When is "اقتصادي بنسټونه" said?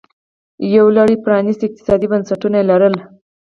1.67-2.55